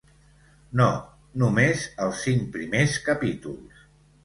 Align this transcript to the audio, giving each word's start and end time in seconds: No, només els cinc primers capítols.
No, 0.81 0.87
només 1.43 1.85
els 2.07 2.23
cinc 2.29 2.51
primers 2.57 2.99
capítols. 3.13 3.89